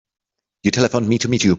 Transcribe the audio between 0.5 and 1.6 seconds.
You telephoned me to meet you.